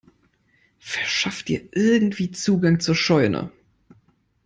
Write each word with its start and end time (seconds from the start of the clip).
Verschaff 0.79 1.43
dir 1.43 1.61
irgendwie 1.73 2.31
Zugang 2.31 2.79
zur 2.79 2.95
Scheune! 2.95 3.51